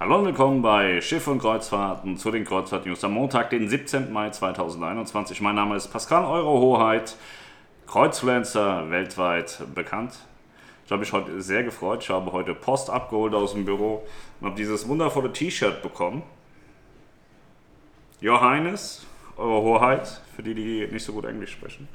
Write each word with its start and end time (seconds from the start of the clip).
Hallo 0.00 0.20
und 0.20 0.26
willkommen 0.26 0.62
bei 0.62 1.00
Schiff 1.00 1.26
und 1.26 1.40
Kreuzfahrten 1.40 2.16
zu 2.16 2.30
den 2.30 2.44
Kreuzfahrt-News 2.44 3.02
am 3.02 3.14
Montag, 3.14 3.50
den 3.50 3.68
17. 3.68 4.12
Mai 4.12 4.30
2021. 4.30 5.40
Mein 5.40 5.56
Name 5.56 5.74
ist 5.74 5.88
Pascal 5.88 6.24
Euro 6.24 6.60
Hoheit, 6.60 7.16
Kreuzfluencer 7.88 8.88
weltweit 8.90 9.60
bekannt. 9.74 10.14
Ich 10.86 10.92
habe 10.92 11.00
mich 11.00 11.12
heute 11.12 11.42
sehr 11.42 11.64
gefreut. 11.64 12.04
Ich 12.04 12.10
habe 12.10 12.30
heute 12.30 12.54
Post 12.54 12.90
abgeholt 12.90 13.34
aus 13.34 13.54
dem 13.54 13.64
Büro 13.64 14.06
und 14.40 14.46
habe 14.46 14.56
dieses 14.56 14.86
wundervolle 14.86 15.32
T-Shirt 15.32 15.82
bekommen. 15.82 16.22
Johannes, 18.20 19.04
Eure 19.36 19.62
Hoheit, 19.62 20.20
für 20.36 20.44
die, 20.44 20.54
die 20.54 20.86
nicht 20.92 21.04
so 21.04 21.12
gut 21.12 21.24
Englisch 21.24 21.50
sprechen. 21.50 21.88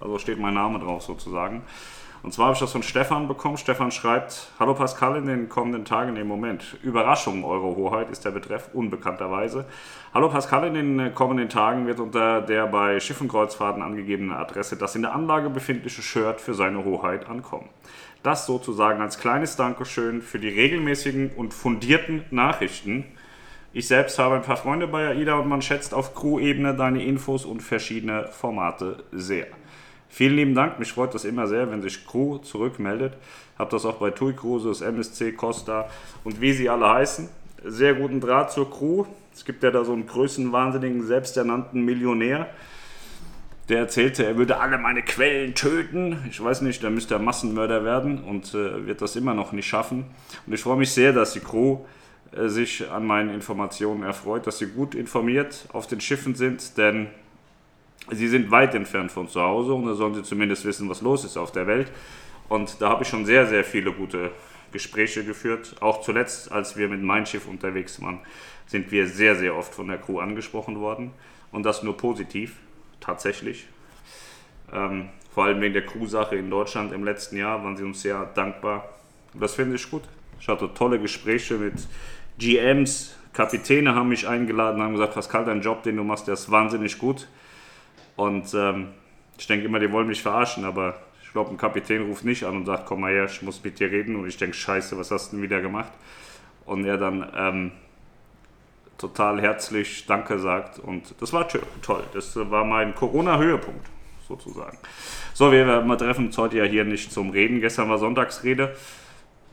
Also 0.00 0.18
steht 0.18 0.38
mein 0.38 0.54
Name 0.54 0.78
drauf 0.78 1.02
sozusagen. 1.02 1.62
Und 2.22 2.34
zwar 2.34 2.46
habe 2.46 2.54
ich 2.54 2.60
das 2.60 2.72
von 2.72 2.82
Stefan 2.82 3.28
bekommen. 3.28 3.56
Stefan 3.56 3.90
schreibt, 3.90 4.50
Hallo 4.58 4.74
Pascal, 4.74 5.16
in 5.16 5.26
den 5.26 5.48
kommenden 5.48 5.86
Tagen, 5.86 6.16
im 6.16 6.28
Moment, 6.28 6.76
Überraschung, 6.82 7.44
Eure 7.44 7.76
Hoheit 7.76 8.10
ist 8.10 8.26
der 8.26 8.30
Betreff, 8.30 8.68
unbekannterweise. 8.74 9.64
Hallo 10.12 10.28
Pascal, 10.28 10.66
in 10.66 10.98
den 10.98 11.14
kommenden 11.14 11.48
Tagen 11.48 11.86
wird 11.86 11.98
unter 11.98 12.42
der 12.42 12.66
bei 12.66 13.00
Schiffenkreuzfahrten 13.00 13.82
angegebenen 13.82 14.32
Adresse 14.32 14.76
das 14.76 14.94
in 14.96 15.02
der 15.02 15.14
Anlage 15.14 15.48
befindliche 15.48 16.02
Shirt 16.02 16.42
für 16.42 16.52
seine 16.52 16.84
Hoheit 16.84 17.26
ankommen. 17.26 17.70
Das 18.22 18.44
sozusagen 18.44 19.00
als 19.00 19.18
kleines 19.18 19.56
Dankeschön 19.56 20.20
für 20.20 20.38
die 20.38 20.50
regelmäßigen 20.50 21.30
und 21.36 21.54
fundierten 21.54 22.24
Nachrichten. 22.30 23.04
Ich 23.72 23.88
selbst 23.88 24.18
habe 24.18 24.34
ein 24.34 24.42
paar 24.42 24.58
Freunde 24.58 24.88
bei 24.88 25.08
AIDA 25.08 25.36
und 25.36 25.48
man 25.48 25.62
schätzt 25.62 25.94
auf 25.94 26.14
Crew-Ebene 26.14 26.74
deine 26.74 27.02
Infos 27.02 27.46
und 27.46 27.62
verschiedene 27.62 28.26
Formate 28.26 29.04
sehr. 29.10 29.46
Vielen 30.10 30.34
lieben 30.34 30.54
Dank, 30.54 30.80
mich 30.80 30.92
freut 30.92 31.14
das 31.14 31.24
immer 31.24 31.46
sehr, 31.46 31.70
wenn 31.70 31.82
sich 31.82 32.04
Crew 32.04 32.38
zurückmeldet. 32.38 33.14
Habe 33.56 33.70
das 33.70 33.84
auch 33.84 33.96
bei 33.96 34.10
TUI 34.10 34.32
Cruises, 34.32 34.80
MSC, 34.80 35.32
Costa 35.32 35.88
und 36.24 36.40
wie 36.40 36.52
sie 36.52 36.68
alle 36.68 36.88
heißen. 36.88 37.28
Sehr 37.64 37.94
guten 37.94 38.20
Draht 38.20 38.50
zur 38.50 38.70
Crew. 38.70 39.04
Es 39.32 39.44
gibt 39.44 39.62
ja 39.62 39.70
da 39.70 39.84
so 39.84 39.92
einen 39.92 40.06
größenwahnsinnigen, 40.06 41.06
selbsternannten 41.06 41.84
Millionär. 41.84 42.48
Der 43.68 43.78
erzählte, 43.78 44.26
er 44.26 44.36
würde 44.36 44.58
alle 44.58 44.78
meine 44.78 45.02
Quellen 45.02 45.54
töten. 45.54 46.18
Ich 46.28 46.42
weiß 46.42 46.62
nicht, 46.62 46.82
der 46.82 46.90
müsste 46.90 47.16
Massenmörder 47.20 47.84
werden 47.84 48.24
und 48.24 48.52
äh, 48.52 48.86
wird 48.86 49.00
das 49.02 49.14
immer 49.14 49.34
noch 49.34 49.52
nicht 49.52 49.68
schaffen. 49.68 50.06
Und 50.44 50.52
ich 50.52 50.60
freue 50.60 50.76
mich 50.76 50.90
sehr, 50.90 51.12
dass 51.12 51.34
die 51.34 51.40
Crew 51.40 51.78
äh, 52.32 52.48
sich 52.48 52.90
an 52.90 53.06
meinen 53.06 53.32
Informationen 53.32 54.02
erfreut, 54.02 54.48
dass 54.48 54.58
sie 54.58 54.66
gut 54.66 54.96
informiert 54.96 55.66
auf 55.72 55.86
den 55.86 56.00
Schiffen 56.00 56.34
sind, 56.34 56.78
denn 56.78 57.08
sie 58.12 58.28
sind 58.28 58.50
weit 58.50 58.74
entfernt 58.74 59.12
von 59.12 59.28
zu 59.28 59.40
Hause 59.40 59.74
und 59.74 59.86
da 59.86 59.94
sollen 59.94 60.14
sie 60.14 60.22
zumindest 60.22 60.64
wissen, 60.64 60.88
was 60.88 61.00
los 61.00 61.24
ist 61.24 61.36
auf 61.36 61.52
der 61.52 61.66
Welt. 61.66 61.90
Und 62.48 62.80
da 62.80 62.88
habe 62.90 63.04
ich 63.04 63.08
schon 63.08 63.24
sehr, 63.24 63.46
sehr 63.46 63.64
viele 63.64 63.92
gute 63.92 64.32
Gespräche 64.72 65.24
geführt. 65.24 65.76
Auch 65.80 66.00
zuletzt, 66.00 66.50
als 66.50 66.76
wir 66.76 66.88
mit 66.88 67.02
Mein 67.02 67.26
Schiff 67.26 67.46
unterwegs 67.46 68.00
waren, 68.02 68.20
sind 68.66 68.90
wir 68.90 69.06
sehr, 69.06 69.36
sehr 69.36 69.56
oft 69.56 69.74
von 69.74 69.88
der 69.88 69.98
Crew 69.98 70.18
angesprochen 70.18 70.80
worden. 70.80 71.12
Und 71.52 71.64
das 71.64 71.82
nur 71.82 71.96
positiv, 71.96 72.56
tatsächlich. 73.00 73.66
Ähm, 74.72 75.08
vor 75.32 75.44
allem 75.44 75.60
wegen 75.60 75.74
der 75.74 75.86
Crew-Sache 75.86 76.36
in 76.36 76.50
Deutschland 76.50 76.92
im 76.92 77.04
letzten 77.04 77.36
Jahr 77.36 77.62
waren 77.62 77.76
sie 77.76 77.84
uns 77.84 78.02
sehr 78.02 78.26
dankbar. 78.34 78.88
Das 79.34 79.54
finde 79.54 79.76
ich 79.76 79.90
gut. 79.90 80.02
Ich 80.40 80.48
hatte 80.48 80.72
tolle 80.74 80.98
Gespräche 80.98 81.54
mit 81.54 81.74
GMs, 82.38 83.16
Kapitäne 83.32 83.94
haben 83.94 84.08
mich 84.08 84.26
eingeladen, 84.26 84.82
haben 84.82 84.94
gesagt, 84.94 85.14
Pascal, 85.14 85.44
dein 85.44 85.60
Job, 85.60 85.82
den 85.82 85.96
du 85.96 86.04
machst, 86.04 86.26
der 86.26 86.34
ist 86.34 86.50
wahnsinnig 86.50 86.98
gut. 86.98 87.28
Und 88.16 88.52
ähm, 88.54 88.88
ich 89.38 89.46
denke 89.46 89.66
immer, 89.66 89.78
die 89.78 89.90
wollen 89.90 90.06
mich 90.06 90.22
verarschen, 90.22 90.64
aber 90.64 91.00
ich 91.22 91.32
glaube, 91.32 91.50
ein 91.50 91.56
Kapitän 91.56 92.02
ruft 92.02 92.24
nicht 92.24 92.44
an 92.44 92.56
und 92.56 92.66
sagt, 92.66 92.86
komm 92.86 93.02
mal 93.02 93.12
her, 93.12 93.24
ich 93.24 93.40
muss 93.42 93.62
mit 93.62 93.78
dir 93.78 93.90
reden. 93.90 94.16
Und 94.16 94.26
ich 94.26 94.36
denke, 94.36 94.56
scheiße, 94.56 94.98
was 94.98 95.10
hast 95.10 95.30
du 95.30 95.36
denn 95.36 95.44
wieder 95.44 95.60
gemacht? 95.60 95.92
Und 96.66 96.84
er 96.84 96.98
dann 96.98 97.26
ähm, 97.36 97.72
total 98.98 99.40
herzlich 99.40 100.06
Danke 100.06 100.38
sagt. 100.38 100.78
Und 100.78 101.14
das 101.20 101.32
war 101.32 101.48
toll. 101.48 102.02
Das 102.12 102.36
war 102.36 102.64
mein 102.64 102.94
Corona-Höhepunkt, 102.94 103.86
sozusagen. 104.28 104.76
So, 105.32 105.52
wir, 105.52 105.66
wir 105.66 105.98
treffen 105.98 106.26
uns 106.26 106.36
heute 106.36 106.58
ja 106.58 106.64
hier 106.64 106.84
nicht 106.84 107.12
zum 107.12 107.30
Reden. 107.30 107.60
Gestern 107.60 107.88
war 107.88 107.98
Sonntagsrede. 107.98 108.74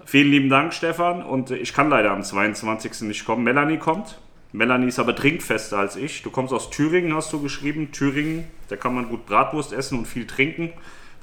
Vielen 0.06 0.32
lieben 0.32 0.50
Dank, 0.50 0.74
Stefan. 0.74 1.24
Und 1.24 1.52
ich 1.52 1.74
kann 1.74 1.90
leider 1.90 2.12
am 2.12 2.24
22. 2.24 3.02
nicht 3.02 3.26
kommen. 3.26 3.44
Melanie 3.44 3.78
kommt. 3.78 4.18
Melanie 4.54 4.88
ist 4.88 5.00
aber 5.00 5.16
trinkfester 5.16 5.78
als 5.78 5.96
ich. 5.96 6.24
Du 6.24 6.32
kommst 6.32 6.54
aus 6.54 6.70
Thüringen, 6.70 7.14
hast 7.14 7.34
du 7.34 7.42
geschrieben. 7.42 7.92
Thüringen, 7.92 8.48
da 8.70 8.76
kann 8.76 8.96
man 8.96 9.10
gut 9.10 9.26
Bratwurst 9.26 9.74
essen 9.74 10.00
und 10.00 10.06
viel 10.06 10.26
trinken. 10.26 10.72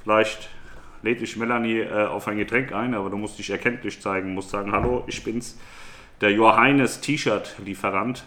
Vielleicht 0.02 0.50
lädt 1.02 1.20
dich 1.20 1.36
Melanie 1.36 1.80
äh, 1.80 2.06
auf 2.06 2.28
ein 2.28 2.38
Getränk 2.38 2.72
ein, 2.72 2.94
aber 2.94 3.10
du 3.10 3.16
musst 3.16 3.38
dich 3.38 3.50
erkenntlich 3.50 4.00
zeigen, 4.00 4.34
musst 4.34 4.50
sagen, 4.50 4.72
hallo, 4.72 5.04
ich 5.06 5.22
bin's, 5.24 5.58
der 6.20 6.32
Johannes 6.32 7.00
T-Shirt-Lieferant. 7.00 8.24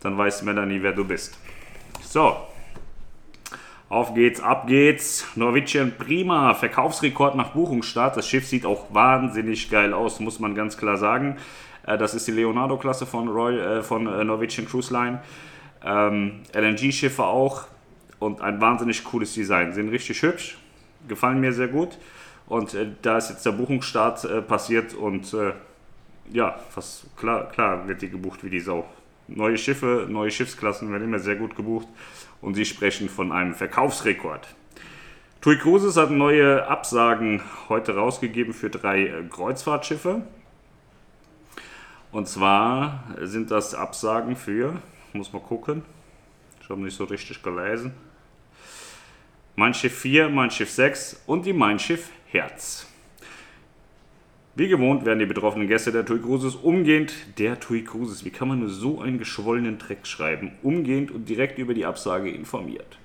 Dann 0.00 0.16
weiß 0.16 0.42
Melanie, 0.42 0.82
wer 0.82 0.92
du 0.92 1.04
bist. 1.04 1.38
So, 2.02 2.36
auf 3.90 4.14
geht's, 4.14 4.40
ab 4.40 4.68
geht's. 4.68 5.26
Norwegian 5.34 5.92
Prima, 5.98 6.54
Verkaufsrekord 6.54 7.34
nach 7.34 7.50
Buchungsstart. 7.50 8.16
Das 8.16 8.28
Schiff 8.28 8.46
sieht 8.46 8.64
auch 8.64 8.94
wahnsinnig 8.94 9.68
geil 9.68 9.92
aus, 9.92 10.20
muss 10.20 10.38
man 10.38 10.54
ganz 10.54 10.76
klar 10.78 10.96
sagen. 10.96 11.36
Äh, 11.84 11.98
das 11.98 12.14
ist 12.14 12.28
die 12.28 12.30
Leonardo-Klasse 12.30 13.04
von, 13.04 13.26
Royal, 13.26 13.78
äh, 13.78 13.82
von 13.82 14.06
äh, 14.06 14.24
Norwegian 14.24 14.68
Cruise 14.68 14.92
Line. 14.94 15.20
Ähm, 15.84 16.42
LNG-Schiffe 16.54 17.24
auch 17.24 17.64
und 18.20 18.40
ein 18.40 18.60
wahnsinnig 18.60 19.02
cooles 19.02 19.34
Design. 19.34 19.72
Sind 19.72 19.88
richtig 19.88 20.22
hübsch, 20.22 20.56
gefallen 21.08 21.40
mir 21.40 21.52
sehr 21.52 21.68
gut. 21.68 21.98
Und 22.46 22.76
da 23.02 23.18
ist 23.18 23.30
jetzt 23.30 23.46
der 23.46 23.52
Buchungsstart 23.52 24.48
passiert 24.48 24.92
und 24.94 25.36
ja, 26.32 26.58
fast 26.68 27.16
klar, 27.16 27.48
klar 27.48 27.86
wird 27.86 28.02
die 28.02 28.10
gebucht 28.10 28.42
wie 28.42 28.50
die 28.50 28.58
Sau. 28.58 28.84
Neue 29.32 29.56
Schiffe, 29.56 30.06
neue 30.08 30.30
Schiffsklassen 30.30 30.90
werden 30.90 31.04
immer 31.04 31.20
sehr 31.20 31.36
gut 31.36 31.54
gebucht 31.54 31.86
und 32.40 32.54
sie 32.54 32.64
sprechen 32.64 33.08
von 33.08 33.30
einem 33.30 33.54
Verkaufsrekord. 33.54 34.48
TUI 35.40 35.56
Cruises 35.56 35.96
hat 35.96 36.10
neue 36.10 36.66
Absagen 36.66 37.40
heute 37.68 37.94
rausgegeben 37.94 38.52
für 38.52 38.70
drei 38.70 39.24
Kreuzfahrtschiffe. 39.30 40.22
Und 42.10 42.26
zwar 42.26 43.04
sind 43.20 43.52
das 43.52 43.72
Absagen 43.72 44.34
für, 44.34 44.82
muss 45.12 45.32
mal 45.32 45.40
gucken, 45.40 45.84
ich 46.60 46.68
habe 46.68 46.80
nicht 46.80 46.96
so 46.96 47.04
richtig 47.04 47.40
gelesen, 47.40 47.94
Mein 49.54 49.74
Schiff 49.74 49.96
4, 50.00 50.28
Mein 50.28 50.50
Schiff 50.50 50.70
6 50.70 51.22
und 51.26 51.46
die 51.46 51.52
Mein 51.52 51.78
Schiff 51.78 52.10
Herz. 52.26 52.89
Wie 54.56 54.68
gewohnt 54.68 55.04
werden 55.04 55.20
die 55.20 55.26
betroffenen 55.26 55.68
Gäste 55.68 55.92
der 55.92 56.04
TUI 56.04 56.18
Cruises 56.18 56.56
umgehend, 56.56 57.12
der 57.38 57.60
TUI 57.60 57.84
Cruises, 57.84 58.24
wie 58.24 58.30
kann 58.30 58.48
man 58.48 58.58
nur 58.58 58.68
so 58.68 59.00
einen 59.00 59.18
geschwollenen 59.18 59.78
Dreck 59.78 60.06
schreiben, 60.06 60.52
umgehend 60.62 61.12
und 61.12 61.28
direkt 61.28 61.58
über 61.58 61.72
die 61.72 61.86
Absage 61.86 62.30
informiert. 62.30 62.98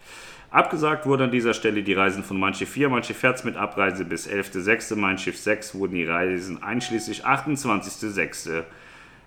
Abgesagt 0.49 1.05
wurde 1.05 1.25
an 1.25 1.31
dieser 1.31 1.53
Stelle 1.53 1.83
die 1.83 1.93
Reisen 1.93 2.23
von 2.23 2.41
Schiff 2.53 2.69
4, 2.69 2.89
Mein 2.89 3.03
Schiff 3.03 3.23
mit 3.43 3.57
Abreise 3.57 4.05
bis 4.05 4.27
11.06., 4.27 4.95
Mein 4.95 5.17
Schiff 5.17 5.37
6 5.37 5.75
wurden 5.75 5.95
die 5.95 6.05
Reisen 6.05 6.63
einschließlich 6.63 7.25
28.06 7.25 8.63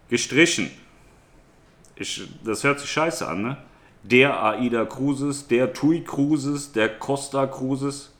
gestrichen. 0.08 0.70
Ich, 1.96 2.28
das 2.44 2.64
hört 2.64 2.80
sich 2.80 2.90
scheiße 2.90 3.28
an, 3.28 3.42
ne? 3.42 3.56
Der 4.02 4.42
AIDA 4.42 4.86
Cruises, 4.86 5.48
der 5.48 5.72
TUI 5.72 6.02
Cruises, 6.02 6.72
der 6.72 6.88
Costa 6.88 7.46
Cruises. 7.46 8.14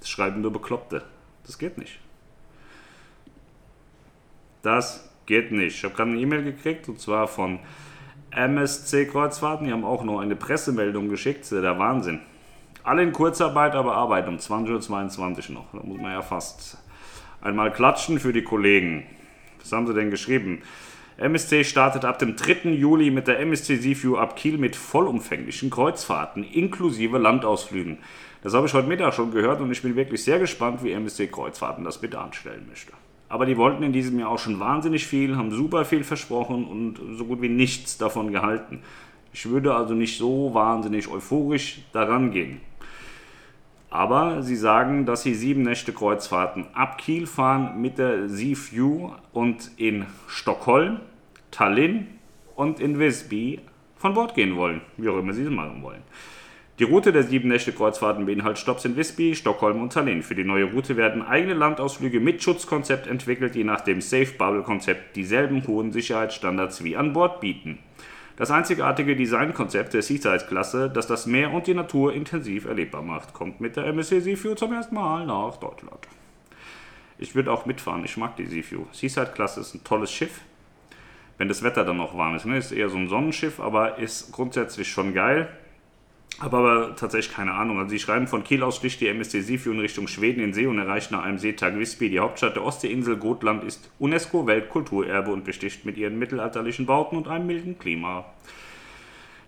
Das 0.00 0.08
schreiben 0.08 0.40
nur 0.40 0.52
Bekloppte. 0.52 1.04
Das 1.44 1.58
geht 1.58 1.78
nicht. 1.78 2.00
Das 4.68 5.08
geht 5.24 5.50
nicht. 5.50 5.78
Ich 5.78 5.84
habe 5.84 5.94
gerade 5.94 6.10
eine 6.10 6.20
E-Mail 6.20 6.44
gekriegt 6.44 6.90
und 6.90 7.00
zwar 7.00 7.26
von 7.26 7.58
MSC 8.32 9.06
Kreuzfahrten. 9.06 9.66
Die 9.66 9.72
haben 9.72 9.82
auch 9.82 10.04
noch 10.04 10.20
eine 10.20 10.36
Pressemeldung 10.36 11.08
geschickt. 11.08 11.50
Der 11.50 11.78
Wahnsinn. 11.78 12.20
Alle 12.84 13.02
in 13.02 13.14
Kurzarbeit, 13.14 13.74
aber 13.74 13.94
arbeiten 13.94 14.28
um 14.28 14.36
20.22 14.36 15.48
Uhr 15.48 15.54
noch. 15.54 15.72
Da 15.72 15.80
muss 15.82 15.98
man 15.98 16.12
ja 16.12 16.20
fast 16.20 16.76
einmal 17.40 17.72
klatschen 17.72 18.20
für 18.20 18.34
die 18.34 18.42
Kollegen. 18.42 19.06
Was 19.58 19.72
haben 19.72 19.86
sie 19.86 19.94
denn 19.94 20.10
geschrieben? 20.10 20.60
MSC 21.16 21.64
startet 21.64 22.04
ab 22.04 22.18
dem 22.18 22.36
3. 22.36 22.68
Juli 22.68 23.10
mit 23.10 23.26
der 23.26 23.40
MSC 23.40 23.76
Seaview 23.76 24.18
ab 24.18 24.36
Kiel 24.36 24.58
mit 24.58 24.76
vollumfänglichen 24.76 25.70
Kreuzfahrten 25.70 26.44
inklusive 26.44 27.16
Landausflügen. 27.16 28.00
Das 28.42 28.52
habe 28.52 28.66
ich 28.66 28.74
heute 28.74 28.86
Mittag 28.86 29.14
schon 29.14 29.30
gehört 29.30 29.62
und 29.62 29.72
ich 29.72 29.80
bin 29.80 29.96
wirklich 29.96 30.22
sehr 30.22 30.38
gespannt, 30.38 30.84
wie 30.84 30.92
MSC 30.92 31.28
Kreuzfahrten 31.28 31.84
das 31.84 32.02
bitte 32.02 32.18
anstellen 32.18 32.66
möchte. 32.68 32.92
Aber 33.28 33.44
die 33.44 33.56
wollten 33.56 33.82
in 33.82 33.92
diesem 33.92 34.18
Jahr 34.18 34.30
auch 34.30 34.38
schon 34.38 34.58
wahnsinnig 34.58 35.06
viel, 35.06 35.36
haben 35.36 35.50
super 35.50 35.84
viel 35.84 36.04
versprochen 36.04 36.64
und 36.64 37.18
so 37.18 37.24
gut 37.26 37.42
wie 37.42 37.48
nichts 37.48 37.98
davon 37.98 38.32
gehalten. 38.32 38.82
Ich 39.32 39.48
würde 39.48 39.74
also 39.74 39.94
nicht 39.94 40.16
so 40.18 40.54
wahnsinnig 40.54 41.08
euphorisch 41.08 41.82
daran 41.92 42.30
gehen. 42.30 42.60
Aber 43.90 44.42
sie 44.42 44.56
sagen, 44.56 45.06
dass 45.06 45.22
sie 45.22 45.34
sieben 45.34 45.62
Nächte 45.62 45.92
Kreuzfahrten 45.92 46.66
ab 46.74 46.98
Kiel 46.98 47.26
fahren 47.26 47.80
mit 47.80 47.98
der 47.98 48.28
Seaview 48.28 49.12
und 49.32 49.70
in 49.76 50.06
Stockholm, 50.26 51.00
Tallinn 51.50 52.06
und 52.54 52.80
in 52.80 52.98
Visby 52.98 53.60
von 53.96 54.14
Bord 54.14 54.34
gehen 54.34 54.56
wollen, 54.56 54.82
wie 54.96 55.08
auch 55.08 55.18
immer 55.18 55.32
sie 55.32 55.42
es 55.42 55.50
machen 55.50 55.82
wollen. 55.82 56.02
Die 56.78 56.84
Route 56.84 57.10
der 57.10 57.24
sieben 57.24 57.48
Nächte 57.48 57.72
Kreuzfahrten 57.72 58.24
beinhaltet 58.24 58.60
Stops 58.60 58.84
in 58.84 58.96
Visby, 58.96 59.34
Stockholm 59.34 59.82
und 59.82 59.92
Tallinn. 59.92 60.22
Für 60.22 60.36
die 60.36 60.44
neue 60.44 60.66
Route 60.66 60.96
werden 60.96 61.22
eigene 61.22 61.54
Landausflüge 61.54 62.20
mit 62.20 62.40
Schutzkonzept 62.40 63.08
entwickelt, 63.08 63.56
die 63.56 63.64
nach 63.64 63.80
dem 63.80 64.00
Safe 64.00 64.30
Bubble 64.38 64.62
Konzept 64.62 65.16
dieselben 65.16 65.66
hohen 65.66 65.90
Sicherheitsstandards 65.90 66.84
wie 66.84 66.96
an 66.96 67.12
Bord 67.14 67.40
bieten. 67.40 67.80
Das 68.36 68.52
einzigartige 68.52 69.16
Designkonzept 69.16 69.92
der 69.92 70.02
Seaside-Klasse, 70.02 70.88
das 70.88 71.08
das 71.08 71.26
Meer 71.26 71.52
und 71.52 71.66
die 71.66 71.74
Natur 71.74 72.12
intensiv 72.12 72.66
erlebbar 72.66 73.02
macht, 73.02 73.34
kommt 73.34 73.60
mit 73.60 73.74
der 73.74 73.86
MSC 73.86 74.20
Seaview 74.20 74.54
zum 74.54 74.72
ersten 74.72 74.94
Mal 74.94 75.26
nach 75.26 75.56
Deutschland. 75.56 76.06
Ich 77.18 77.34
würde 77.34 77.50
auch 77.50 77.66
mitfahren, 77.66 78.04
ich 78.04 78.16
mag 78.16 78.36
die 78.36 78.46
Seaview. 78.46 78.84
Seaside-Klasse 78.92 79.62
ist 79.62 79.74
ein 79.74 79.82
tolles 79.82 80.12
Schiff, 80.12 80.42
wenn 81.38 81.48
das 81.48 81.64
Wetter 81.64 81.84
dann 81.84 81.96
noch 81.96 82.16
warm 82.16 82.36
ist. 82.36 82.46
Ne? 82.46 82.56
Ist 82.56 82.70
eher 82.70 82.88
so 82.88 82.98
ein 82.98 83.08
Sonnenschiff, 83.08 83.58
aber 83.58 83.98
ist 83.98 84.30
grundsätzlich 84.30 84.86
schon 84.86 85.12
geil. 85.12 85.48
Habe 86.40 86.56
aber 86.56 86.94
tatsächlich 86.94 87.34
keine 87.34 87.54
Ahnung. 87.54 87.78
Also 87.78 87.90
sie 87.90 87.98
schreiben 87.98 88.28
von 88.28 88.44
Kiel 88.44 88.62
aus 88.62 88.76
sticht 88.76 89.00
die 89.00 89.08
MSC 89.08 89.40
Seaview 89.40 89.72
in 89.72 89.80
Richtung 89.80 90.06
Schweden 90.06 90.40
in 90.40 90.52
See 90.52 90.66
und 90.66 90.78
erreicht 90.78 91.10
nach 91.10 91.24
einem 91.24 91.38
Seetag 91.38 91.76
Visby. 91.76 92.10
Die 92.10 92.20
Hauptstadt 92.20 92.54
der 92.54 92.64
Ostseeinsel 92.64 93.16
Gotland 93.16 93.64
ist 93.64 93.90
UNESCO-Weltkulturerbe 93.98 95.32
und 95.32 95.44
besticht 95.44 95.84
mit 95.84 95.96
ihren 95.96 96.18
mittelalterlichen 96.18 96.86
Bauten 96.86 97.16
und 97.16 97.26
einem 97.26 97.48
milden 97.48 97.78
Klima. 97.78 98.24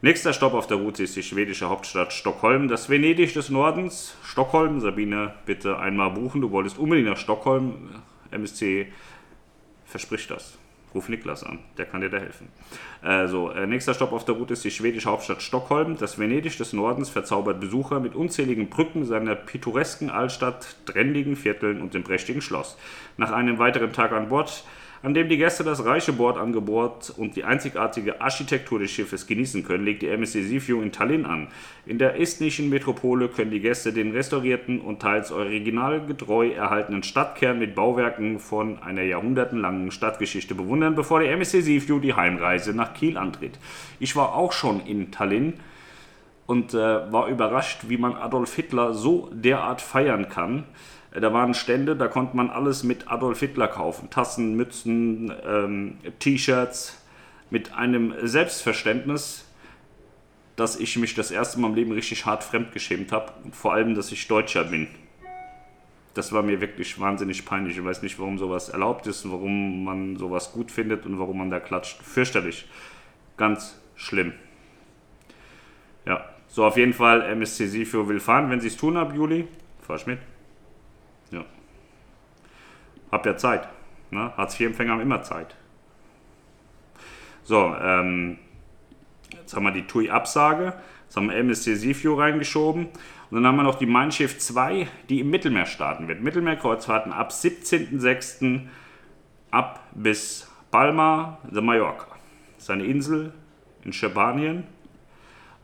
Nächster 0.02 0.32
Stopp 0.32 0.54
auf 0.54 0.66
der 0.66 0.78
Route 0.78 1.04
ist 1.04 1.14
die 1.14 1.22
schwedische 1.22 1.68
Hauptstadt 1.68 2.12
Stockholm, 2.12 2.66
das 2.66 2.88
Venedig 2.88 3.34
des 3.34 3.50
Nordens. 3.50 4.16
Stockholm, 4.24 4.80
Sabine, 4.80 5.34
bitte 5.46 5.78
einmal 5.78 6.10
buchen. 6.10 6.40
Du 6.40 6.50
wolltest 6.50 6.78
unbedingt 6.78 7.08
nach 7.08 7.18
Stockholm. 7.18 7.90
MSC 8.32 8.90
verspricht 9.84 10.30
das. 10.30 10.59
Ruf 10.94 11.08
Niklas 11.08 11.44
an, 11.44 11.60
der 11.78 11.86
kann 11.86 12.00
dir 12.00 12.10
da 12.10 12.18
helfen. 12.18 12.48
Also, 13.02 13.52
nächster 13.66 13.94
Stopp 13.94 14.12
auf 14.12 14.24
der 14.24 14.34
Route 14.34 14.54
ist 14.54 14.64
die 14.64 14.70
schwedische 14.70 15.08
Hauptstadt 15.08 15.40
Stockholm. 15.40 15.96
Das 15.98 16.18
Venedig 16.18 16.56
des 16.58 16.72
Nordens 16.72 17.08
verzaubert 17.08 17.60
Besucher 17.60 18.00
mit 18.00 18.14
unzähligen 18.14 18.68
Brücken 18.68 19.04
seiner 19.04 19.34
pittoresken 19.36 20.10
Altstadt, 20.10 20.76
trendigen 20.86 21.36
Vierteln 21.36 21.80
und 21.80 21.94
dem 21.94 22.02
prächtigen 22.02 22.42
Schloss. 22.42 22.76
Nach 23.16 23.30
einem 23.30 23.58
weiteren 23.58 23.92
Tag 23.92 24.12
an 24.12 24.28
Bord 24.28 24.64
an 25.02 25.14
dem 25.14 25.28
die 25.30 25.38
Gäste 25.38 25.64
das 25.64 25.84
reiche 25.84 26.12
Bordangebot 26.12 27.14
und 27.16 27.34
die 27.34 27.44
einzigartige 27.44 28.20
Architektur 28.20 28.78
des 28.78 28.90
Schiffes 28.90 29.26
genießen 29.26 29.64
können, 29.64 29.84
legt 29.84 30.02
die 30.02 30.08
MSC 30.08 30.42
Seaview 30.42 30.82
in 30.82 30.92
Tallinn 30.92 31.24
an. 31.24 31.48
In 31.86 31.98
der 31.98 32.20
estnischen 32.20 32.68
Metropole 32.68 33.28
können 33.28 33.50
die 33.50 33.60
Gäste 33.60 33.94
den 33.94 34.12
restaurierten 34.12 34.80
und 34.80 35.00
teils 35.00 35.32
originalgetreu 35.32 36.50
erhaltenen 36.50 37.02
Stadtkern 37.02 37.58
mit 37.58 37.74
Bauwerken 37.74 38.38
von 38.40 38.82
einer 38.82 39.02
jahrhundertenlangen 39.02 39.90
Stadtgeschichte 39.90 40.54
bewundern, 40.54 40.94
bevor 40.94 41.20
die 41.20 41.28
MSC 41.28 41.62
Seaview 41.62 41.98
die 41.98 42.14
Heimreise 42.14 42.74
nach 42.74 42.92
Kiel 42.92 43.16
antritt. 43.16 43.58
Ich 44.00 44.16
war 44.16 44.34
auch 44.34 44.52
schon 44.52 44.84
in 44.84 45.10
Tallinn 45.10 45.54
und 46.44 46.74
äh, 46.74 46.78
war 47.12 47.28
überrascht, 47.28 47.84
wie 47.88 47.96
man 47.96 48.16
Adolf 48.16 48.54
Hitler 48.54 48.92
so 48.92 49.30
derart 49.32 49.80
feiern 49.80 50.28
kann. 50.28 50.64
Da 51.12 51.32
waren 51.32 51.54
Stände, 51.54 51.96
da 51.96 52.06
konnte 52.06 52.36
man 52.36 52.50
alles 52.50 52.84
mit 52.84 53.10
Adolf 53.10 53.40
Hitler 53.40 53.66
kaufen. 53.66 54.10
Tassen, 54.10 54.54
Mützen, 54.54 55.32
ähm, 55.44 55.98
T-Shirts 56.20 57.02
mit 57.50 57.74
einem 57.74 58.14
Selbstverständnis, 58.22 59.44
dass 60.54 60.78
ich 60.78 60.96
mich 60.96 61.14
das 61.14 61.32
erste 61.32 61.58
Mal 61.58 61.68
im 61.68 61.74
Leben 61.74 61.92
richtig 61.92 62.26
hart 62.26 62.44
fremdgeschämt 62.44 63.10
habe. 63.10 63.32
Und 63.42 63.56
vor 63.56 63.72
allem, 63.72 63.96
dass 63.96 64.12
ich 64.12 64.28
Deutscher 64.28 64.64
bin. 64.64 64.86
Das 66.14 66.32
war 66.32 66.42
mir 66.42 66.60
wirklich 66.60 67.00
wahnsinnig 67.00 67.44
peinlich. 67.44 67.76
Ich 67.76 67.84
weiß 67.84 68.02
nicht, 68.02 68.18
warum 68.18 68.38
sowas 68.38 68.68
erlaubt 68.68 69.06
ist, 69.06 69.28
warum 69.28 69.84
man 69.84 70.16
sowas 70.16 70.52
gut 70.52 70.70
findet 70.70 71.06
und 71.06 71.18
warum 71.18 71.38
man 71.38 71.50
da 71.50 71.58
klatscht. 71.58 72.02
Fürchterlich. 72.02 72.68
Ganz 73.36 73.80
schlimm. 73.96 74.32
Ja, 76.06 76.24
so 76.48 76.64
auf 76.64 76.76
jeden 76.76 76.92
Fall 76.92 77.22
MSC 77.22 77.66
Sifio 77.66 78.08
will 78.08 78.20
fahren. 78.20 78.50
Wenn 78.50 78.60
sie 78.60 78.68
es 78.68 78.76
tun 78.76 78.96
ab 78.96 79.12
Juli, 79.14 79.48
fahr 79.80 79.96
ich 79.96 80.06
mit. 80.06 80.18
Ja. 81.30 81.44
Hab 83.10 83.26
ja 83.26 83.36
Zeit. 83.36 83.68
Ne? 84.10 84.32
Hartz-IV-Empfänger 84.36 84.92
haben 84.92 85.00
immer 85.00 85.22
Zeit. 85.22 85.54
So, 87.42 87.74
ähm, 87.80 88.38
jetzt 89.32 89.54
haben 89.54 89.64
wir 89.64 89.72
die 89.72 89.86
TUI-Absage. 89.86 90.74
Jetzt 91.04 91.16
haben 91.16 91.28
wir 91.28 91.36
MSC 91.36 91.74
Sifio 91.74 92.14
reingeschoben. 92.14 92.86
Und 93.30 93.36
dann 93.36 93.46
haben 93.46 93.56
wir 93.56 93.62
noch 93.62 93.78
die 93.78 93.86
Mein 93.86 94.12
Schiff 94.12 94.38
2, 94.38 94.88
die 95.08 95.20
im 95.20 95.30
Mittelmeer 95.30 95.66
starten 95.66 96.08
wird. 96.08 96.20
Mittelmeerkreuzfahrten 96.20 97.12
ab 97.12 97.30
17.06. 97.30 98.66
ab 99.50 99.80
bis 99.92 100.48
Palma 100.70 101.38
de 101.50 101.60
Mallorca. 101.60 102.06
Das 102.54 102.64
ist 102.64 102.70
eine 102.70 102.84
Insel 102.84 103.32
in 103.84 103.92
Spanien. 103.92 104.64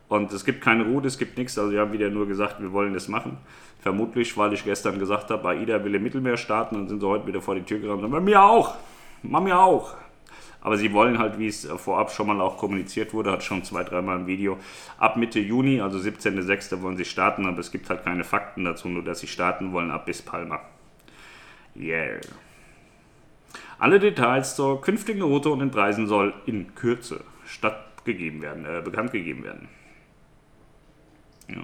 Und 0.09 0.31
es 0.31 0.45
gibt 0.45 0.61
keine 0.61 0.85
Route, 0.85 1.07
es 1.07 1.17
gibt 1.17 1.37
nichts. 1.37 1.57
Also 1.57 1.71
wir 1.71 1.81
haben 1.81 1.91
wieder 1.91 2.09
nur 2.09 2.27
gesagt, 2.27 2.61
wir 2.61 2.71
wollen 2.71 2.93
das 2.93 3.07
machen. 3.07 3.37
Vermutlich, 3.79 4.37
weil 4.37 4.53
ich 4.53 4.63
gestern 4.63 4.99
gesagt 4.99 5.29
habe, 5.29 5.49
AIDA 5.49 5.83
will 5.83 5.95
im 5.95 6.03
Mittelmeer 6.03 6.37
starten, 6.37 6.75
dann 6.75 6.87
sind 6.87 6.99
sie 6.99 7.07
heute 7.07 7.27
wieder 7.27 7.41
vor 7.41 7.55
die 7.55 7.61
Tür 7.61 7.79
gerannt 7.79 8.01
sagen, 8.01 8.23
mir 8.23 8.41
auch, 8.41 8.75
mach 9.21 9.41
mir 9.41 9.59
auch. 9.59 9.95
Aber 10.61 10.75
sie 10.75 10.91
wollen 10.91 11.19
halt, 11.19 11.37
wie 11.39 11.47
es 11.47 11.65
vorab 11.65 12.11
schon 12.11 12.27
mal 12.27 12.41
auch 12.41 12.57
kommuniziert 12.57 13.13
wurde, 13.13 13.31
hat 13.31 13.43
schon 13.43 13.63
zwei, 13.63 13.83
dreimal 13.83 14.17
ein 14.17 14.27
Video, 14.27 14.57
ab 14.97 15.15
Mitte 15.15 15.39
Juni, 15.39 15.79
also 15.79 15.97
17.06. 15.99 16.81
wollen 16.81 16.97
sie 16.97 17.05
starten, 17.05 17.45
aber 17.45 17.59
es 17.59 17.71
gibt 17.71 17.89
halt 17.89 18.03
keine 18.03 18.23
Fakten 18.23 18.65
dazu, 18.65 18.89
nur 18.89 19.03
dass 19.03 19.19
sie 19.19 19.27
starten 19.27 19.71
wollen 19.71 19.91
ab 19.91 20.05
bis 20.05 20.21
Palma. 20.21 20.59
Yeah. 21.75 22.19
Alle 23.79 23.99
Details 23.99 24.55
zur 24.55 24.81
künftigen 24.81 25.21
Route 25.21 25.49
und 25.49 25.59
den 25.59 25.71
Preisen 25.71 26.07
soll 26.07 26.33
in 26.47 26.73
Kürze 26.73 27.23
stattgegeben 27.45 28.41
werden, 28.41 28.65
äh, 28.65 28.81
bekannt 28.83 29.11
gegeben 29.11 29.43
werden. 29.43 29.69
Ja. 31.49 31.63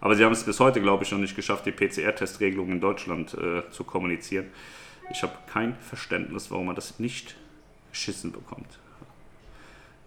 Aber 0.00 0.16
sie 0.16 0.24
haben 0.24 0.32
es 0.32 0.44
bis 0.44 0.60
heute, 0.60 0.82
glaube 0.82 1.04
ich, 1.04 1.12
noch 1.12 1.18
nicht 1.18 1.36
geschafft, 1.36 1.66
die 1.66 1.72
PCR-Testregelung 1.72 2.70
in 2.70 2.80
Deutschland 2.80 3.34
äh, 3.34 3.68
zu 3.70 3.84
kommunizieren. 3.84 4.46
Ich 5.10 5.22
habe 5.22 5.32
kein 5.50 5.76
Verständnis, 5.76 6.50
warum 6.50 6.66
man 6.66 6.76
das 6.76 6.98
nicht 6.98 7.36
geschissen 7.90 8.32
bekommt. 8.32 8.78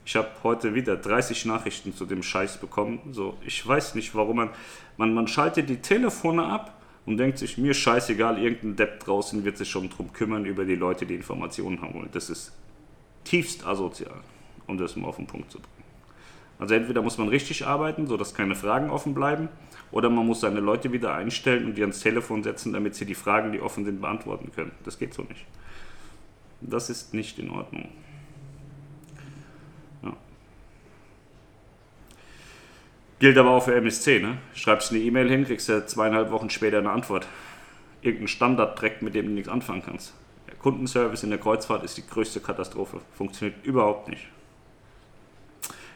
Ich 0.06 0.16
habe 0.16 0.30
heute 0.44 0.74
wieder 0.74 0.96
30 0.96 1.46
Nachrichten 1.46 1.94
zu 1.94 2.06
dem 2.06 2.24
Scheiß 2.24 2.60
bekommen. 2.60 3.00
So, 3.12 3.38
ich 3.46 3.66
weiß 3.68 3.96
nicht, 3.96 4.16
warum 4.16 4.38
man, 4.38 4.50
man, 4.96 5.14
man 5.14 5.28
schaltet 5.28 5.70
die 5.70 5.82
Telefone 5.82 6.46
ab 6.46 6.82
und 7.06 7.18
denkt 7.18 7.38
sich, 7.38 7.58
mir 7.58 7.74
scheißegal, 7.74 8.42
irgendein 8.42 8.76
Depp 8.76 9.00
draußen 9.02 9.44
wird 9.44 9.58
sich 9.58 9.70
schon 9.70 9.90
drum 9.90 10.14
kümmern 10.14 10.46
über 10.46 10.64
die 10.64 10.76
Leute, 10.76 11.06
die 11.06 11.16
Informationen 11.16 11.82
haben 11.82 11.94
wollen. 11.94 12.10
Das 12.12 12.30
ist 12.30 12.54
tiefst 13.24 13.66
asozial, 13.66 14.22
um 14.68 14.78
das 14.78 14.96
mal 14.96 15.08
auf 15.08 15.18
den 15.18 15.28
Punkt 15.28 15.52
zu 15.52 15.60
bringen. 15.60 15.77
Also 16.60 16.74
entweder 16.74 17.02
muss 17.02 17.18
man 17.18 17.28
richtig 17.28 17.68
arbeiten, 17.68 18.08
sodass 18.08 18.34
keine 18.34 18.56
Fragen 18.56 18.90
offen 18.90 19.14
bleiben, 19.14 19.50
oder 19.92 20.10
man 20.10 20.26
muss 20.26 20.42
seine 20.42 20.60
Leute 20.60 20.92
wieder 20.92 21.14
einstellen 21.14 21.66
und 21.66 21.76
die 21.76 21.82
ans 21.82 22.02
Telefon 22.02 22.44
setzen, 22.44 22.74
damit 22.74 22.96
sie 22.96 23.06
die 23.06 23.16
Fragen, 23.16 23.52
die 23.52 23.62
offen 23.62 23.86
sind, 23.86 24.02
beantworten 24.02 24.52
können. 24.54 24.72
Das 24.84 24.98
geht 24.98 25.14
so 25.14 25.24
nicht. 25.24 25.46
Das 26.62 26.90
ist 26.90 27.14
nicht 27.14 27.38
in 27.40 27.52
Ordnung. 27.52 27.90
Ja. 30.02 30.14
Gilt 33.20 33.38
aber 33.38 33.52
auch 33.52 33.64
für 33.64 33.76
MSC, 33.76 34.20
ne? 34.20 34.40
Schreibst 34.56 34.92
eine 34.92 35.00
E-Mail 35.00 35.30
hin, 35.30 35.46
kriegst 35.46 35.70
du 35.70 35.86
zweieinhalb 35.86 36.32
Wochen 36.32 36.50
später 36.50 36.80
eine 36.80 36.90
Antwort. 36.90 37.28
Irgendein 38.02 38.28
Standard-Track, 38.28 39.02
mit 39.02 39.16
dem 39.16 39.28
du 39.28 39.32
nichts 39.34 39.50
anfangen 39.50 39.84
kannst. 39.86 40.14
Der 40.48 40.56
Kundenservice 40.56 41.24
in 41.24 41.30
der 41.30 41.40
Kreuzfahrt 41.40 41.84
ist 41.84 41.98
die 41.98 42.06
größte 42.06 42.40
Katastrophe. 42.40 43.02
Funktioniert 43.14 43.64
überhaupt 43.64 44.10
nicht. 44.10 44.28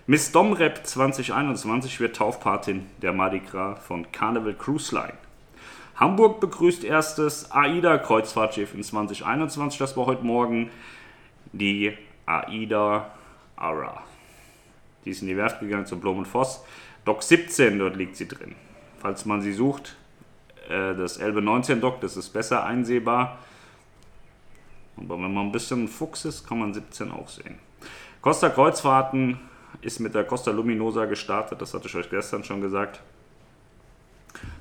Miss 0.07 0.31
Domrep 0.31 0.83
2021 0.83 1.99
wird 1.99 2.15
Taufpatin 2.15 2.87
der 3.03 3.13
Mardi 3.13 3.39
Gras 3.39 3.77
von 3.85 4.11
Carnival 4.11 4.55
Cruise 4.55 4.95
Line. 4.95 5.13
Hamburg 5.95 6.39
begrüßt 6.39 6.83
erstes 6.83 7.51
AIDA 7.51 7.99
Kreuzfahrtschiff 7.99 8.73
in 8.73 8.81
2021. 8.81 9.77
Das 9.77 9.95
war 9.95 10.07
heute 10.07 10.23
Morgen 10.23 10.71
die 11.53 11.95
AIDA 12.25 13.11
Ara. 13.55 14.01
Die 15.05 15.11
ist 15.11 15.21
in 15.21 15.27
die 15.27 15.37
Werft 15.37 15.59
gegangen 15.59 15.85
zu 15.85 15.99
Blom 15.99 16.17
und 16.17 16.27
Voss. 16.27 16.63
Dock 17.05 17.21
17, 17.21 17.77
dort 17.77 17.95
liegt 17.95 18.15
sie 18.15 18.27
drin. 18.27 18.55
Falls 18.97 19.25
man 19.25 19.43
sie 19.43 19.53
sucht, 19.53 19.97
äh, 20.67 20.95
das 20.95 21.17
Elbe 21.17 21.43
19 21.43 21.79
Dock, 21.79 22.01
das 22.01 22.17
ist 22.17 22.29
besser 22.29 22.63
einsehbar. 22.63 23.37
Aber 24.97 25.21
wenn 25.21 25.31
man 25.31 25.45
ein 25.45 25.51
bisschen 25.51 25.87
Fuchs 25.87 26.25
ist, 26.25 26.47
kann 26.47 26.57
man 26.57 26.73
17 26.73 27.11
auch 27.11 27.29
sehen. 27.29 27.59
Costa 28.21 28.49
Kreuzfahrten 28.49 29.39
ist 29.81 29.99
mit 29.99 30.13
der 30.13 30.23
Costa 30.23 30.51
Luminosa 30.51 31.05
gestartet, 31.05 31.61
das 31.61 31.73
hatte 31.73 31.87
ich 31.87 31.95
euch 31.95 32.09
gestern 32.09 32.43
schon 32.43 32.61
gesagt. 32.61 33.01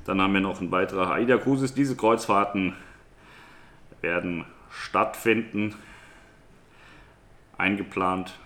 Dann 0.04 0.20
haben 0.20 0.34
wir 0.34 0.40
noch 0.40 0.60
einen 0.60 0.70
Beitrag 0.70 1.10
AIDA 1.10 1.36
Cruises. 1.38 1.74
Diese 1.74 1.96
Kreuzfahrten 1.96 2.74
werden 4.00 4.44
stattfinden, 4.70 5.74
eingeplant. 7.58 8.38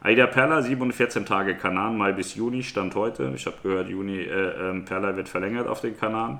AIDA 0.00 0.26
Perla, 0.26 0.62
7 0.62 0.80
und 0.80 0.92
14 0.92 1.26
Tage 1.26 1.56
Kanaren, 1.56 1.96
Mai 1.96 2.12
bis 2.12 2.36
Juni, 2.36 2.62
Stand 2.62 2.94
heute. 2.94 3.32
Ich 3.34 3.46
habe 3.46 3.56
gehört, 3.62 3.88
Juni, 3.88 4.18
äh, 4.20 4.70
äh, 4.70 4.80
Perla 4.82 5.16
wird 5.16 5.28
verlängert 5.28 5.66
auf 5.66 5.80
den 5.80 5.98
Kanaren. 5.98 6.38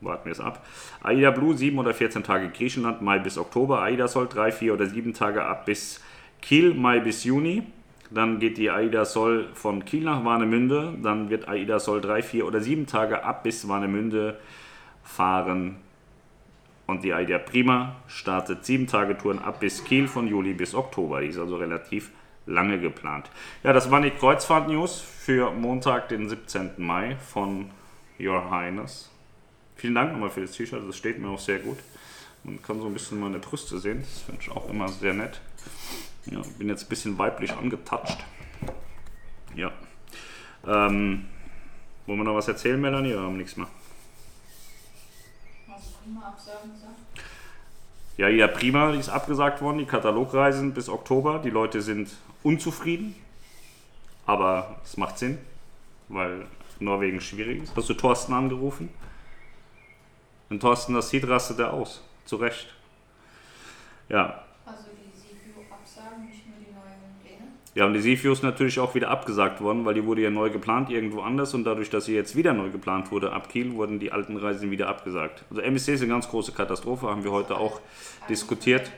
Warten 0.00 0.26
wir 0.26 0.32
es 0.32 0.40
ab. 0.40 0.64
AIDA 1.02 1.30
Blue, 1.30 1.56
7 1.56 1.78
oder 1.78 1.92
14 1.92 2.22
Tage 2.22 2.48
Griechenland, 2.48 3.02
Mai 3.02 3.18
bis 3.18 3.36
Oktober. 3.36 3.82
AIDA 3.82 4.08
Sol, 4.08 4.28
3, 4.28 4.52
4 4.52 4.72
oder 4.74 4.86
7 4.86 5.12
Tage 5.12 5.44
ab 5.44 5.66
bis 5.66 6.02
Kiel, 6.40 6.74
Mai 6.74 7.00
bis 7.00 7.24
Juni. 7.24 7.64
Dann 8.14 8.38
geht 8.38 8.58
die 8.58 8.70
AIDA 8.70 9.04
Sol 9.04 9.48
von 9.54 9.84
Kiel 9.84 10.04
nach 10.04 10.24
Warnemünde. 10.24 10.94
Dann 11.02 11.30
wird 11.30 11.48
AIDA 11.48 11.80
Sol 11.80 12.00
drei, 12.00 12.22
vier 12.22 12.46
oder 12.46 12.60
sieben 12.60 12.86
Tage 12.86 13.24
ab 13.24 13.42
bis 13.42 13.68
Warnemünde 13.68 14.38
fahren. 15.02 15.76
Und 16.86 17.02
die 17.02 17.12
AIDA 17.12 17.38
Prima 17.38 17.96
startet 18.06 18.64
sieben 18.64 18.86
Tage 18.86 19.18
Touren 19.18 19.40
ab 19.40 19.60
bis 19.60 19.84
Kiel 19.84 20.06
von 20.06 20.28
Juli 20.28 20.54
bis 20.54 20.74
Oktober. 20.74 21.22
Die 21.22 21.28
ist 21.28 21.38
also 21.38 21.56
relativ 21.56 22.10
lange 22.46 22.78
geplant. 22.78 23.30
Ja, 23.62 23.72
das 23.72 23.90
waren 23.90 24.02
die 24.02 24.10
Kreuzfahrt-News 24.10 25.00
für 25.00 25.50
Montag, 25.50 26.08
den 26.08 26.28
17. 26.28 26.72
Mai 26.76 27.16
von 27.16 27.70
Your 28.20 28.50
Highness. 28.50 29.10
Vielen 29.76 29.94
Dank 29.94 30.12
nochmal 30.12 30.30
für 30.30 30.42
das 30.42 30.52
T-Shirt, 30.52 30.82
das 30.86 30.96
steht 30.96 31.18
mir 31.18 31.28
auch 31.28 31.40
sehr 31.40 31.58
gut. 31.58 31.78
Man 32.44 32.62
kann 32.62 32.80
so 32.80 32.86
ein 32.86 32.92
bisschen 32.92 33.18
meine 33.18 33.38
Brüste 33.38 33.78
sehen, 33.78 34.00
das 34.02 34.20
finde 34.20 34.42
ich 34.42 34.50
auch 34.50 34.68
immer 34.68 34.88
sehr 34.88 35.14
nett. 35.14 35.40
Ja, 36.26 36.40
bin 36.58 36.68
jetzt 36.68 36.84
ein 36.84 36.88
bisschen 36.88 37.18
weiblich 37.18 37.52
angetatscht. 37.52 38.18
Ja. 39.54 39.72
Ähm, 40.66 41.26
wollen 42.06 42.18
wir 42.18 42.24
noch 42.24 42.34
was 42.34 42.48
erzählen, 42.48 42.80
Melanie, 42.80 43.12
oder 43.12 43.22
haben 43.22 43.34
wir 43.34 43.38
nichts 43.38 43.56
mehr? 43.56 43.68
Ja, 48.16 48.28
ja, 48.28 48.46
prima, 48.46 48.92
die 48.92 48.98
ist 48.98 49.08
abgesagt 49.08 49.60
worden, 49.60 49.78
die 49.78 49.86
Katalogreisen 49.86 50.72
bis 50.72 50.88
Oktober. 50.88 51.40
Die 51.40 51.50
Leute 51.50 51.82
sind 51.82 52.10
unzufrieden, 52.42 53.14
aber 54.24 54.80
es 54.84 54.96
macht 54.96 55.18
Sinn, 55.18 55.38
weil 56.08 56.46
Norwegen 56.78 57.20
schwierig 57.20 57.64
ist. 57.64 57.76
Hast 57.76 57.88
du 57.88 57.94
Thorsten 57.94 58.32
angerufen? 58.32 58.88
Wenn 60.48 60.60
Thorsten 60.60 60.94
das 60.94 61.10
sieht, 61.10 61.26
rastet 61.26 61.58
er 61.58 61.72
aus. 61.72 62.02
Zu 62.24 62.36
Recht. 62.36 62.68
Ja. 64.08 64.44
Also 64.64 64.84
die 64.92 65.10
Sivio-Absagen, 65.10 66.26
nicht 66.26 66.46
nur 66.46 66.58
die 66.58 66.72
neuen 66.72 67.20
Pläne? 67.22 67.48
Ja, 67.74 67.86
und 67.86 67.94
die 67.94 68.12
ist 68.12 68.42
natürlich 68.44 68.78
auch 68.78 68.94
wieder 68.94 69.10
abgesagt 69.10 69.60
worden, 69.60 69.84
weil 69.84 69.94
die 69.94 70.04
wurde 70.04 70.22
ja 70.22 70.30
neu 70.30 70.48
geplant 70.48 70.90
irgendwo 70.90 71.22
anders 71.22 71.54
und 71.54 71.64
dadurch, 71.64 71.90
dass 71.90 72.04
sie 72.04 72.14
jetzt 72.14 72.36
wieder 72.36 72.52
neu 72.52 72.70
geplant 72.70 73.10
wurde 73.10 73.32
ab 73.32 73.48
Kiel, 73.48 73.74
wurden 73.74 73.98
die 73.98 74.12
alten 74.12 74.36
Reisen 74.36 74.70
wieder 74.70 74.88
abgesagt. 74.88 75.44
Also 75.50 75.60
MSC 75.60 75.94
ist 75.94 76.02
eine 76.02 76.10
ganz 76.10 76.28
große 76.28 76.52
Katastrophe, 76.52 77.08
haben 77.08 77.24
wir 77.24 77.32
heute 77.32 77.56
auch 77.56 77.80
diskutiert. 78.28 78.92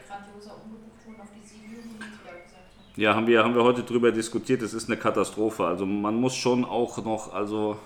Ja, 2.96 3.14
haben 3.14 3.26
wir, 3.26 3.42
haben 3.42 3.54
wir 3.54 3.62
heute 3.62 3.82
drüber 3.82 4.12
diskutiert, 4.12 4.60
es 4.60 4.74
ist 4.74 4.90
eine 4.90 4.98
Katastrophe. 4.98 5.64
Also 5.64 5.86
man 5.86 6.14
muss 6.14 6.36
schon 6.36 6.64
auch 6.64 7.02
noch, 7.02 7.32
also 7.32 7.78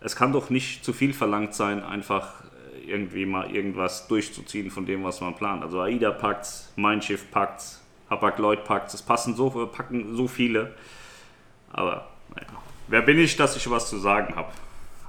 es 0.00 0.16
kann 0.16 0.32
doch 0.32 0.50
nicht 0.50 0.84
zu 0.84 0.92
viel 0.92 1.12
verlangt 1.12 1.54
sein, 1.54 1.84
einfach 1.84 2.42
irgendwie 2.84 3.26
mal 3.26 3.50
irgendwas 3.54 4.08
durchzuziehen 4.08 4.72
von 4.72 4.86
dem, 4.86 5.04
was 5.04 5.20
man 5.20 5.36
plant. 5.36 5.62
Also 5.62 5.80
AIDA 5.80 6.10
packt's, 6.10 6.72
Mein 6.74 7.00
Schiff 7.00 7.30
packt's, 7.30 7.85
Hapag 8.08 8.38
Lloyd 8.38 8.64
packt's, 8.64 8.94
es 8.94 9.02
passen 9.02 9.34
so, 9.34 9.50
packen 9.66 10.16
so 10.16 10.28
viele. 10.28 10.74
Aber 11.72 12.08
naja, 12.34 12.48
wer 12.88 13.02
bin 13.02 13.18
ich, 13.18 13.36
dass 13.36 13.56
ich 13.56 13.68
was 13.68 13.88
zu 13.88 13.98
sagen 13.98 14.36
habe? 14.36 14.52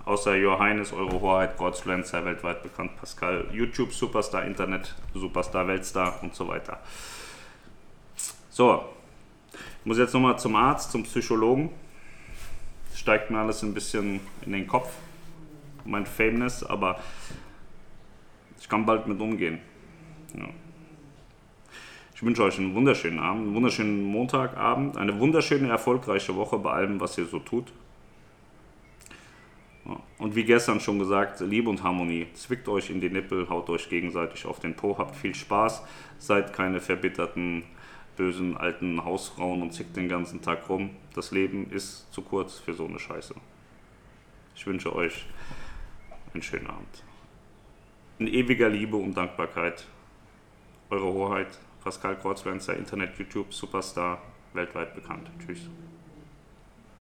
Außer 0.06 0.36
Johannes, 0.36 0.94
Eure 0.94 1.20
Hoheit, 1.20 1.58
Godsfluencer, 1.58 2.24
weltweit 2.24 2.64
bekannt, 2.64 2.96
Pascal, 2.98 3.46
YouTube, 3.52 3.92
Superstar, 3.92 4.46
Internet, 4.46 4.96
Superstar, 5.14 5.68
Weltstar 5.68 6.24
und 6.24 6.34
so 6.34 6.48
weiter. 6.48 6.80
So, 8.50 8.86
ich 9.52 9.86
muss 9.86 9.98
jetzt 9.98 10.14
nochmal 10.14 10.40
zum 10.40 10.56
Arzt, 10.56 10.92
zum 10.92 11.04
Psychologen. 11.04 11.72
Steigt 12.96 13.30
mir 13.30 13.40
alles 13.40 13.62
ein 13.64 13.74
bisschen 13.74 14.22
in 14.46 14.54
den 14.54 14.66
Kopf, 14.66 14.90
mein 15.86 16.06
Fameness, 16.06 16.64
aber 16.64 17.00
ich 18.60 18.68
kann 18.68 18.86
bald 18.86 19.08
mit 19.08 19.20
umgehen. 19.20 19.60
Ja. 20.34 20.48
Ich 22.18 22.24
wünsche 22.24 22.42
euch 22.42 22.58
einen 22.58 22.74
wunderschönen 22.74 23.20
Abend, 23.20 23.44
einen 23.44 23.54
wunderschönen 23.54 24.02
Montagabend, 24.02 24.98
eine 24.98 25.20
wunderschöne, 25.20 25.70
erfolgreiche 25.70 26.36
Woche 26.36 26.58
bei 26.58 26.72
allem, 26.72 27.00
was 27.00 27.16
ihr 27.20 27.28
so 27.28 27.38
tut. 27.38 27.72
Und 30.18 30.36
wie 30.36 30.44
gestern 30.44 30.80
schon 30.80 30.98
gesagt, 30.98 31.42
Liebe 31.42 31.70
und 31.70 31.84
Harmonie. 31.84 32.26
Zwickt 32.34 32.68
euch 32.70 32.90
in 32.90 33.02
die 33.02 33.12
Nippel, 33.12 33.48
haut 33.50 33.70
euch 33.70 33.88
gegenseitig 33.88 34.48
auf 34.48 34.60
den 34.60 34.74
Po, 34.76 34.98
habt 34.98 35.16
viel 35.16 35.36
Spaß, 35.36 35.84
seid 36.18 36.54
keine 36.54 36.82
verbitterten, 36.82 37.62
bösen 38.16 38.58
alten 38.58 39.06
Hausfrauen 39.06 39.62
und 39.62 39.74
zickt 39.74 39.96
den 39.96 40.10
ganzen 40.10 40.42
Tag 40.42 40.68
rum. 40.70 40.90
Das 41.14 41.30
Leben 41.30 41.70
ist 41.70 42.12
zu 42.12 42.24
kurz 42.24 42.58
für 42.58 42.74
so 42.74 42.88
eine 42.88 42.98
Scheiße. 42.98 43.36
Ich 44.56 44.66
wünsche 44.66 44.96
euch 44.96 45.28
einen 46.34 46.42
schönen 46.42 46.66
Abend 46.66 47.04
in 48.18 48.26
ewiger 48.26 48.70
Liebe 48.70 48.98
und 48.98 49.16
Dankbarkeit. 49.16 49.86
Eure 50.90 51.14
Hoheit, 51.14 51.60
Pascal 51.88 52.18
Kreuzlenzer, 52.18 52.76
Internet, 52.76 53.18
YouTube, 53.18 53.54
Superstar, 53.54 54.22
weltweit 54.52 54.94
bekannt. 54.94 55.30
Tschüss. 55.40 55.70